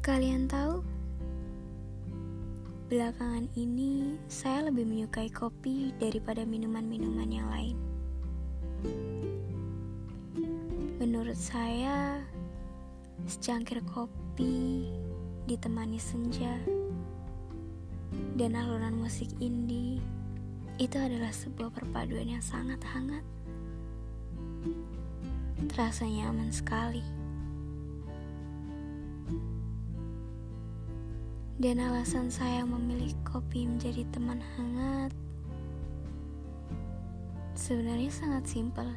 [0.00, 0.80] Kalian tahu,
[2.88, 7.76] belakangan ini saya lebih menyukai kopi daripada minuman-minuman yang lain.
[10.96, 12.16] Menurut saya,
[13.28, 14.88] secangkir kopi
[15.44, 16.56] ditemani senja
[18.40, 20.00] dan alunan musik indie
[20.80, 23.24] itu adalah sebuah perpaduan yang sangat hangat.
[25.68, 27.19] Terasa nyaman sekali.
[31.60, 35.12] Dan alasan saya memilih kopi menjadi teman hangat
[37.52, 38.88] sebenarnya sangat simpel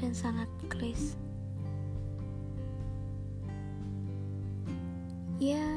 [0.00, 1.20] dan sangat klis.
[5.36, 5.68] Ya,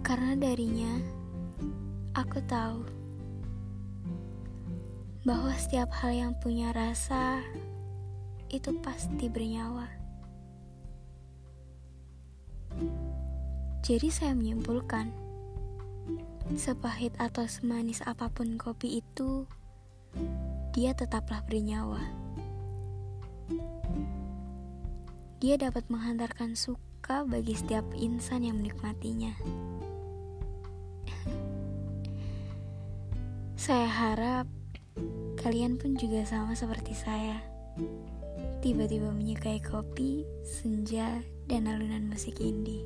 [0.00, 0.96] karena darinya
[2.16, 2.88] aku tahu
[5.28, 7.44] bahwa setiap hal yang punya rasa
[8.48, 9.84] itu pasti bernyawa.
[13.84, 15.25] Jadi saya menyimpulkan,
[16.54, 19.50] sepahit atau semanis apa pun kopi itu,
[20.70, 21.98] dia tetaplah bernyawa.
[25.42, 29.34] Dia dapat menghantarkan suka bagi setiap insan yang menikmatinya.
[33.66, 34.46] Saya harap
[35.42, 37.40] kalian pun juga sama seperti saya.
[38.64, 42.82] Tiba-tiba menyukai kopi, senja, dan alunan musik indie.